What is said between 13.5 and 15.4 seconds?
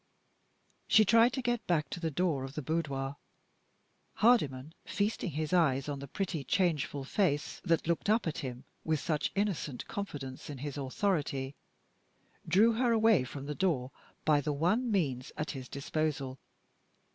door by the one means